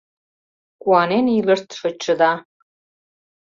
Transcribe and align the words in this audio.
Куанен 0.81 1.25
илышт 1.37 1.69
шочышда! 1.79 2.31